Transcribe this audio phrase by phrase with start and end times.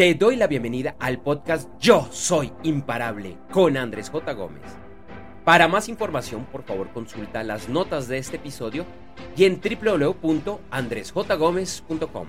[0.00, 4.32] Te doy la bienvenida al podcast Yo Soy Imparable con Andrés J.
[4.32, 4.62] Gómez.
[5.44, 8.86] Para más información, por favor, consulta las notas de este episodio
[9.36, 12.28] y en www.andresjgomez.com.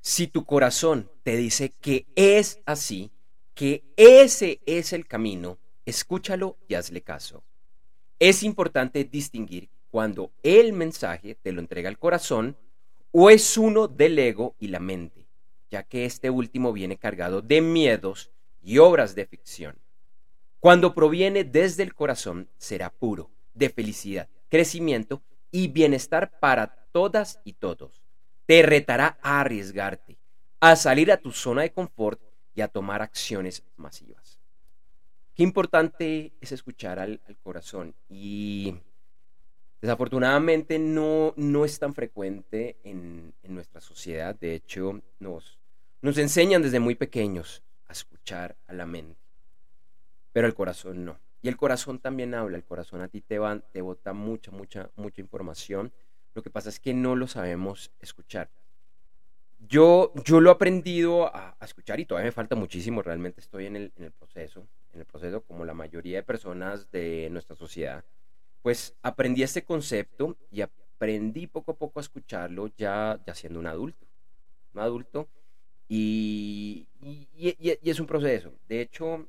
[0.00, 3.10] Si tu corazón te dice que es así,
[3.52, 7.44] que ese es el camino, escúchalo y hazle caso.
[8.18, 12.56] Es importante distinguir cuando el mensaje te lo entrega el corazón
[13.10, 15.19] o es uno del ego y la mente
[15.70, 18.30] ya que este último viene cargado de miedos
[18.62, 19.78] y obras de ficción.
[20.58, 27.54] Cuando proviene desde el corazón, será puro, de felicidad, crecimiento y bienestar para todas y
[27.54, 28.02] todos.
[28.46, 30.18] Te retará a arriesgarte,
[30.60, 32.20] a salir a tu zona de confort
[32.54, 34.38] y a tomar acciones masivas.
[35.34, 38.74] Qué importante es escuchar al, corazón y
[39.80, 44.34] desafortunadamente no, no es tan frecuente en, en nuestra sociedad.
[44.38, 45.59] De hecho, nos,
[46.02, 49.20] nos enseñan desde muy pequeños a escuchar a la mente,
[50.32, 51.18] pero el corazón no.
[51.42, 54.90] Y el corazón también habla, el corazón a ti te, va, te bota mucha, mucha,
[54.96, 55.92] mucha información.
[56.34, 58.50] Lo que pasa es que no lo sabemos escuchar.
[59.58, 63.76] Yo, yo lo he aprendido a, escuchar y todavía me falta muchísimo, realmente estoy en
[63.76, 68.04] el, proceso, en el proceso como la mayoría de personas de nuestra sociedad.
[68.62, 73.66] Pues aprendí este concepto y aprendí poco a poco a escucharlo ya, ya siendo un
[73.66, 74.06] adulto.
[74.74, 75.28] Un adulto
[75.92, 76.86] y,
[77.82, 78.52] es un proceso.
[78.68, 79.26] De hecho,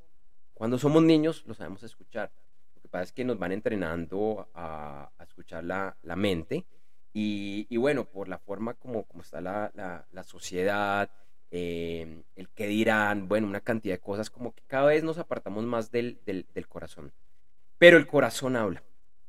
[0.53, 2.31] cuando somos niños lo sabemos escuchar.
[2.75, 6.65] Lo que pasa es que nos van entrenando a, escuchar la, mente.
[7.13, 11.09] Y, bueno, por la forma como, está la, sociedad,
[11.49, 15.65] eh, el que dirán, bueno, una cantidad de cosas, como que cada vez nos apartamos
[15.65, 16.19] más del
[16.69, 17.11] corazón.
[17.79, 18.83] Pero el corazón habla.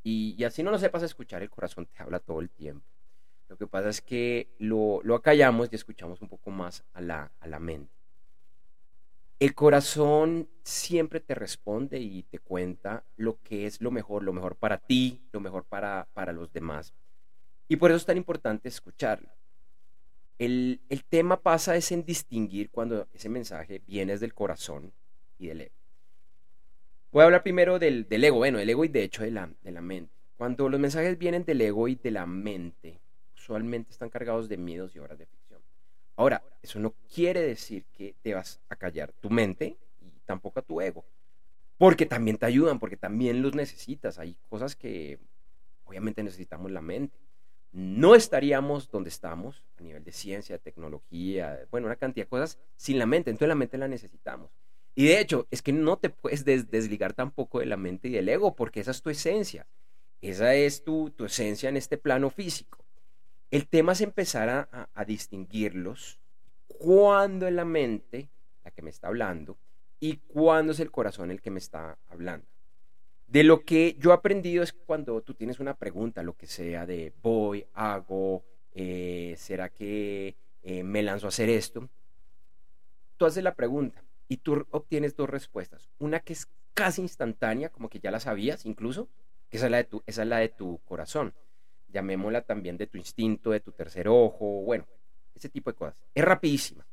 [0.05, 2.85] Y, así no lo sepas escuchar, el corazón te habla todo el tiempo.
[3.53, 7.47] Lo que pasa es que lo, acallamos y escuchamos un poco más a la, a
[7.47, 7.93] la mente.
[9.39, 14.57] El corazón siempre te responde y te cuenta lo que es lo mejor, lo mejor
[14.57, 16.95] para ti, lo mejor para, para los demás.
[17.69, 19.29] Y por eso es tan importante escucharlo.
[20.39, 24.95] El, el, tema pasa es en distinguir cuando ese mensaje viene del corazón
[25.39, 25.75] y del ego.
[27.11, 29.53] Voy a hablar primero del, del ego, bueno, del ego y de hecho de la,
[29.63, 30.15] de la mente.
[30.39, 33.03] Cuando los mensajes vienen del ego y de la mente,
[33.43, 35.61] usualmente están cargados de miedos y obras de ficción.
[36.15, 40.63] Ahora, eso no quiere decir que te vas a callar tu mente y tampoco a
[40.63, 41.05] tu ego,
[41.77, 44.19] porque también te ayudan, porque también los necesitas.
[44.19, 45.19] Hay cosas que
[45.85, 47.19] obviamente necesitamos la mente.
[47.73, 52.99] No estaríamos donde estamos a nivel de ciencia, tecnología, bueno, una cantidad de cosas sin
[52.99, 53.31] la mente.
[53.31, 54.51] Entonces la mente la necesitamos.
[54.95, 58.29] Y de hecho, es que no te puedes desligar tampoco de la mente y del
[58.29, 59.67] ego, porque esa es tu esencia.
[60.21, 62.82] Esa es tu, tu esencia en este plano físico.
[63.53, 66.19] El tema es empezar a, distinguirlos
[66.69, 68.31] cuando es la mente
[68.65, 69.59] la que me está hablando
[70.01, 72.47] y cuándo es el corazón el que me está hablando.
[73.27, 76.87] De lo que yo he aprendido es cuando tú tienes una pregunta, lo que sea,
[76.87, 78.43] de voy, hago,
[78.73, 81.91] eh, ¿será que eh, me lanzo a hacer esto?
[83.19, 85.91] Tú haces la pregunta y tú obtienes dos respuestas.
[85.99, 89.11] Una que es casi instantánea, como que ya la sabías incluso,
[89.51, 91.35] que esa es la de tu, esa es la de tu corazón
[91.93, 94.87] llamémosla también de tu instinto, de tu tercer ojo, bueno,
[95.35, 95.95] ese tipo de cosas.
[96.15, 96.87] Es rapidísima.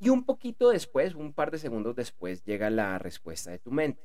[0.00, 4.02] Y un poquito después, un par de segundos después, llega la respuesta de tu mente.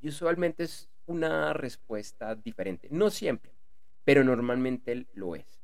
[0.00, 2.88] Y usualmente es una respuesta diferente.
[2.90, 3.52] No siempre,
[4.04, 5.60] pero normalmente lo es.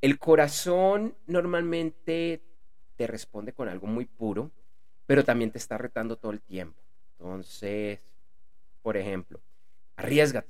[0.00, 2.42] El corazón normalmente
[2.96, 4.50] te responde con algo muy puro,
[5.06, 6.80] pero también te está retando todo el tiempo.
[7.18, 8.00] Entonces,
[8.82, 9.40] por ejemplo,
[9.96, 10.49] arriesgate,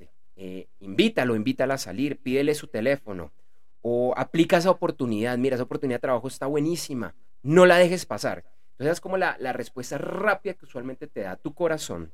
[1.01, 3.31] invítalo, invítala a salir, pídele su teléfono
[3.81, 5.35] o aplica esa oportunidad.
[5.39, 8.43] Mira, esa oportunidad de trabajo está buenísima, no la dejes pasar.
[8.73, 12.11] Entonces es como la, respuesta rápida que usualmente te da tu corazón,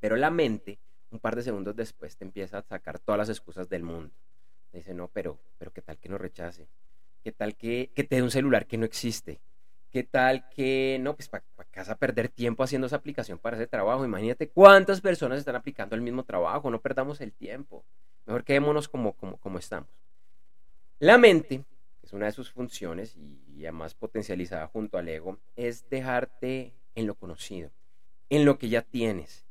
[0.00, 0.78] pero la mente,
[1.10, 4.10] un par de segundos después, te empieza a sacar todas las excusas del mundo.
[4.72, 6.66] dice, no, pero, pero ¿qué tal que no rechace?
[7.22, 9.38] ¿Qué tal que, que te dé un celular que no existe?
[9.98, 11.42] ¿Qué tal que, no, pues para
[11.72, 14.04] casa perder tiempo haciendo esa aplicación para ese trabajo?
[14.04, 17.84] Imagínate cuántas personas están aplicando el mismo trabajo, no perdamos el tiempo.
[18.24, 19.90] Mejor quedémonos como, como, como estamos.
[21.00, 21.64] La mente,
[21.98, 27.08] que es una de sus funciones y además potencializada junto al ego, es dejarte en
[27.08, 27.72] lo conocido,
[28.30, 29.46] en lo que ya tienes,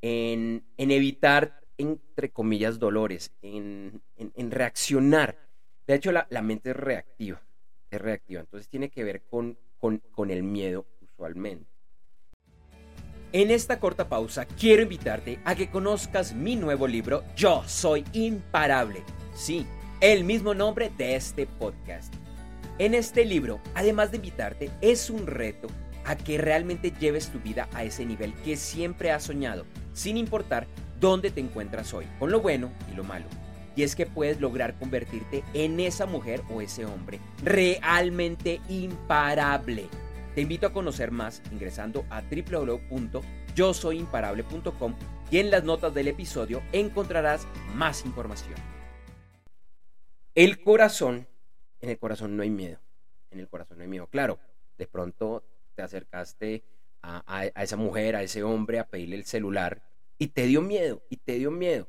[0.00, 5.38] en, en evitar, entre comillas, dolores, en, en, reaccionar.
[5.86, 7.40] De hecho, la, la mente es reactiva,
[7.88, 8.40] es reactiva.
[8.40, 11.66] Entonces tiene que ver con con, el miedo usualmente.
[13.32, 19.02] En esta corta pausa quiero invitarte a que conozcas mi nuevo libro Yo Soy Imparable.
[19.34, 19.66] Sí,
[20.00, 22.14] el mismo nombre de este podcast.
[22.78, 25.68] En este libro, además de invitarte, es un reto
[26.04, 30.66] a que realmente lleves tu vida a ese nivel que siempre has soñado, sin importar
[31.00, 33.26] dónde te encuentras hoy, con lo bueno y lo malo.
[33.76, 39.88] Y es que puedes lograr convertirte en esa mujer o ese hombre realmente imparable.
[40.34, 44.94] Te invito a conocer más ingresando a www.yosoyimparable.com
[45.30, 48.54] y en las notas del episodio encontrarás más información.
[50.34, 51.26] El corazón,
[51.80, 52.78] en el corazón no hay miedo,
[53.30, 54.06] en el corazón no hay miedo.
[54.06, 54.38] Claro,
[54.78, 55.42] de pronto
[55.74, 56.62] te acercaste
[57.02, 59.82] a, esa mujer, a ese hombre, a pedirle el celular
[60.18, 61.88] y te dio miedo, y te dio miedo.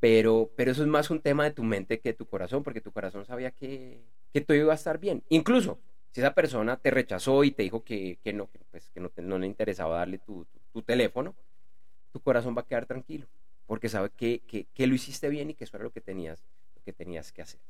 [0.00, 2.80] Pero, pero eso es más un tema de tu mente que de tu corazón, porque
[2.80, 4.02] tu corazón sabía que,
[4.32, 5.22] que todo iba a estar bien.
[5.28, 5.78] Incluso
[6.16, 9.38] si esa persona te rechazó y te dijo que, que no, pues, que no, no,
[9.38, 11.34] le interesaba darle tu, tu, teléfono,
[12.10, 13.26] tu corazón va a quedar tranquilo,
[13.66, 16.42] porque sabe que, que, que, lo hiciste bien y que eso era lo que tenías,
[16.74, 17.60] lo que, tenías que hacer.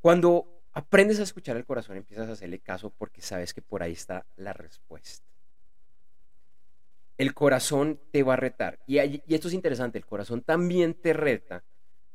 [0.00, 3.92] Cuando aprendes a escuchar el corazón, empiezas a hacerle caso porque sabes que por ahí
[3.92, 5.24] está la respuesta.
[7.18, 8.78] El corazón te va a retar.
[8.86, 11.62] Y, esto es interesante, el corazón también te reta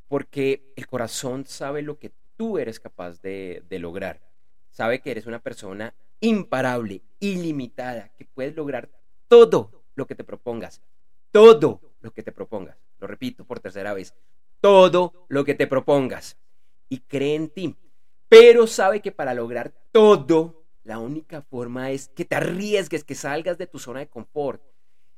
[0.08, 4.22] porque el corazón sabe lo que tú eres capaz de, de lograr.
[4.72, 8.90] Sabe que eres una persona imparable, ilimitada, que puedes lograr
[9.28, 10.82] todo lo que te propongas.
[11.32, 12.78] Todo lo que te propongas.
[13.00, 14.16] Lo repito por tercera vez.
[14.62, 16.38] Todo lo que te propongas.
[16.90, 17.76] Y cree en ti
[18.34, 23.60] pero sabe que para lograr todo, la única forma es que te arriesgues, que salgas
[23.60, 24.60] de tu zona de confort.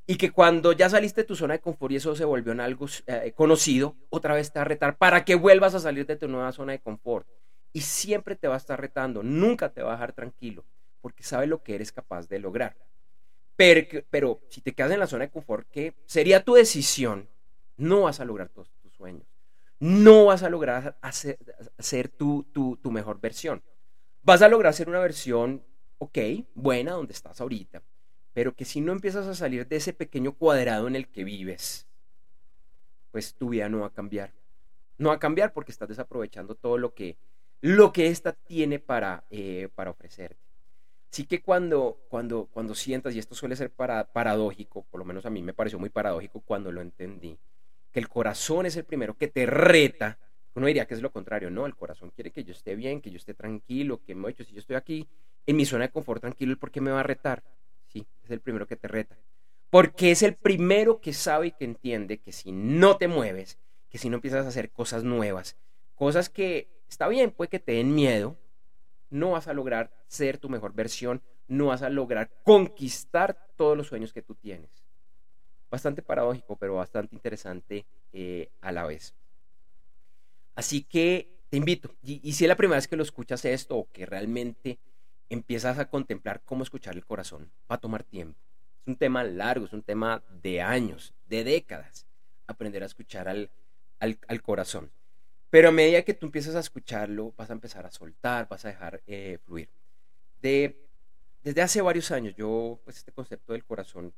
[0.07, 2.59] Y que cuando ya saliste de tu zona de confort y eso se volvió en
[2.59, 6.15] algo eh, conocido, otra vez te va a retar para que vuelvas a salir de
[6.15, 7.27] tu nueva zona de confort.
[7.73, 10.63] Y siempre te va a estar retando, nunca te va a dejar tranquilo,
[11.01, 12.75] porque sabe lo que eres capaz de lograr.
[13.55, 17.27] Pero, pero si te quedas en la zona de confort, que sería tu decisión,
[17.77, 19.25] no vas a lograr todos tus sueños
[19.79, 23.61] no vas a lograr hacer, tu, tu, mejor versión.
[24.23, 25.63] Vas a lograr ser una versión,
[25.97, 26.17] ok,
[26.53, 27.83] buena, donde estás ahorita,
[28.35, 31.87] pero que si no empiezas a salir de ese pequeño cuadrado en el que vives,
[33.11, 34.33] pues tu vida no va a cambiar.
[34.97, 37.15] No va a cambiar porque estás desaprovechando todo lo que,
[37.61, 40.43] lo que ésta tiene para, eh, para ofrecerte.
[41.09, 45.25] Así que cuando, cuando, cuando sientas, y esto suele ser para, paradójico, por lo menos
[45.25, 47.39] a mí me pareció muy paradójico cuando lo entendí,
[47.93, 50.19] que el corazón es el primero que te reta,
[50.55, 53.11] uno diría que es lo contrario, no, el corazón quiere que yo esté bien, que
[53.11, 55.07] yo esté tranquilo, que me si yo estoy aquí
[55.45, 57.41] en mi zona de confort tranquilo, ¿por qué me va a retar?
[58.23, 59.17] Es el primero que te reta.
[59.69, 63.57] Porque es el primero que sabe y que entiende que si no te mueves,
[63.89, 65.57] que si no empiezas a hacer cosas nuevas,
[65.95, 68.37] cosas que está bien, puede que te den miedo,
[69.09, 73.87] no vas a lograr ser tu mejor versión, no vas a lograr conquistar todos los
[73.87, 74.85] sueños que tú tienes
[75.75, 79.13] bastante paradójico, pero bastante interesante eh, a la vez.
[80.55, 83.91] Así que te invito, y, si es la primera vez que lo escuchas esto o
[83.91, 84.79] que realmente
[85.29, 88.39] empiezas a contemplar cómo escuchar el corazón, va a tomar tiempo.
[88.81, 92.05] Es un tema largo, es un tema de años, de décadas,
[92.47, 93.49] aprender a escuchar al,
[93.99, 94.91] al, corazón.
[95.49, 98.69] Pero a medida que tú empiezas a escucharlo, vas a empezar a soltar, vas a
[98.69, 99.69] dejar eh, fluir.
[100.41, 100.77] De,
[101.43, 104.13] desde hace varios años, yo, pues este concepto del corazón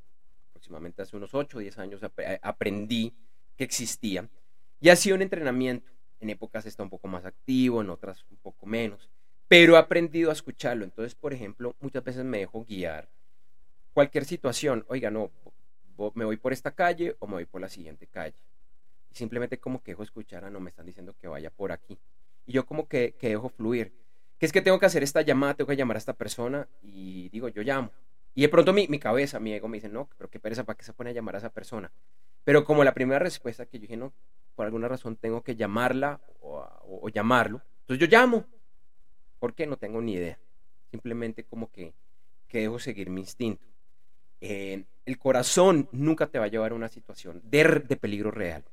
[0.50, 3.14] aproximadamente hace unos 8 o 10 años eh, aprendí
[3.56, 4.28] que existía
[4.80, 5.90] y ha sido un entrenamiento.
[6.20, 9.08] En épocas está un poco más activo, en otras un poco menos,
[9.48, 10.84] pero he aprendido a escucharlo.
[10.84, 13.08] Entonces, por ejemplo, muchas veces me dejo guiar
[13.92, 14.84] cualquier situación.
[14.88, 15.30] Oiga, no,
[16.14, 18.36] me voy por esta calle o me voy por la siguiente calle.
[19.10, 21.98] Y simplemente como que dejo escuchar, ah, no me están diciendo que vaya por aquí.
[22.46, 23.92] Y yo como que, que dejo fluir.
[24.38, 27.28] Que es que tengo que hacer esta llamada, tengo que llamar a esta persona y
[27.30, 27.90] digo, yo llamo.
[28.34, 30.76] Y de pronto mi, mi, cabeza, mi ego me dice, no, pero qué pereza, ¿para
[30.76, 31.90] qué se pone a llamar a esa persona?
[32.44, 34.12] Pero como la primera respuesta que yo dije, no,
[34.54, 38.46] por alguna razón tengo que llamarla o, llamarlo, entonces yo llamo.
[39.38, 39.66] ¿Por qué?
[39.66, 40.38] No tengo ni idea.
[40.90, 41.92] Simplemente como que,
[42.48, 43.64] que dejo seguir mi instinto.
[44.40, 48.64] Eh, el corazón nunca te va a llevar a una situación de, peligro real.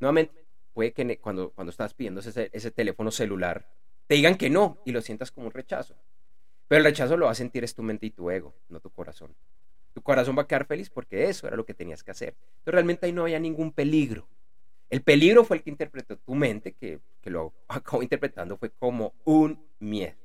[0.00, 0.44] Nuevamente,
[0.74, 3.66] puede que cuando, cuando estás pidiendo ese, ese teléfono celular,
[4.06, 5.94] te digan que no y lo sientas como un rechazo.
[6.66, 8.90] Pero el rechazo lo va a sentir es tu mente y tu ego, no tu
[8.90, 9.34] corazón.
[9.94, 12.34] Tu corazón va a quedar feliz porque eso era lo que tenías que hacer.
[12.62, 14.28] Pero realmente ahí no había ningún peligro.
[14.90, 19.14] El peligro fue el que interpretó tu mente, que, que lo acabó interpretando fue como
[19.24, 20.16] un miedo.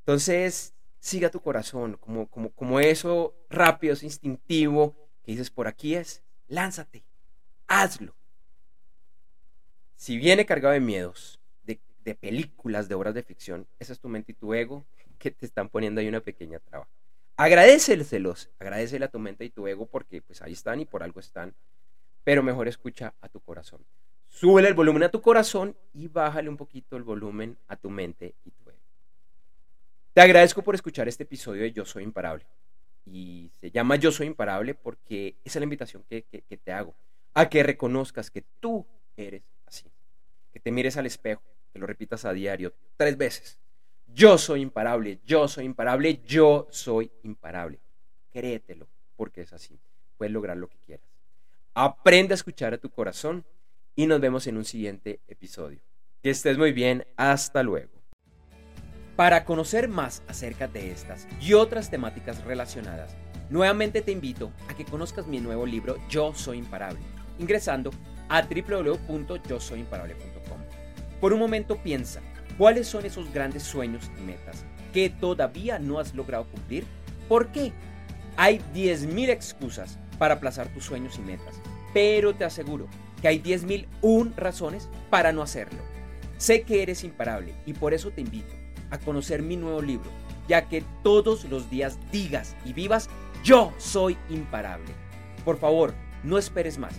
[0.00, 5.94] Entonces, siga tu corazón, como, como, como eso rápido, es instintivo, que dices, por aquí
[5.94, 7.04] es, lánzate,
[7.66, 8.14] hazlo.
[9.96, 14.08] Si viene cargado de miedos, de, de películas, de obras de ficción, esa es tu
[14.08, 14.84] mente y tu ego,
[15.18, 16.88] que te están poniendo ahí una pequeña traba.
[17.36, 21.20] Agradecelos, agradecele a tu mente y tu ego porque pues ahí están y por algo
[21.20, 21.54] están,
[22.24, 23.84] pero mejor escucha a tu corazón.
[24.38, 28.36] Súbele el volumen a tu corazón y bájale un poquito el volumen a tu mente
[28.44, 28.78] y tu ego.
[30.12, 32.46] Te agradezco por escuchar este episodio de Yo Soy Imparable.
[33.04, 36.94] Y se llama Yo Soy Imparable porque esa es la invitación que, que te hago.
[37.34, 39.90] A que reconozcas que tú eres así.
[40.52, 41.42] Que te mires al espejo,
[41.72, 43.58] que lo repitas a diario tres veces.
[44.06, 47.80] Yo soy imparable, yo soy imparable, yo soy imparable.
[48.32, 49.80] Créetelo, porque es así.
[50.16, 51.04] Puedes lograr lo que quieras.
[51.74, 53.44] Aprende a escuchar a tu corazón
[53.98, 55.80] y nos vemos en un siguiente episodio.
[56.22, 58.00] Que estés muy bien, hasta luego.
[59.16, 63.16] Para conocer más acerca de estas y otras temáticas relacionadas,
[63.50, 67.00] nuevamente te invito a que conozcas mi nuevo libro Yo Soy Imparable,
[67.40, 67.90] ingresando
[68.28, 70.60] a www.yosoyimparable.com.
[71.20, 72.20] Por un momento piensa,
[72.56, 76.84] ¿cuáles son esos grandes sueños y metas que todavía no has logrado cumplir?
[77.28, 77.72] ¿Por qué?
[78.36, 81.60] Hay 10.000 excusas para aplazar tus sueños y metas,
[81.92, 82.86] pero te aseguro
[83.20, 85.80] que hay 10.001 razones para no hacerlo.
[86.36, 88.54] Sé que eres imparable y por eso te invito
[88.90, 90.10] a conocer mi nuevo libro,
[90.48, 93.08] ya que todos los días digas y vivas,
[93.44, 94.92] yo soy imparable.
[95.44, 96.94] Por favor, no esperes más